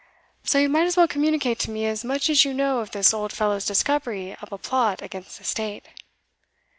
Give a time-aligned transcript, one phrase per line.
[0.43, 3.13] So you might as well communicate to me as much as you know of this
[3.13, 5.85] old fellow's discovery of a plot against the state."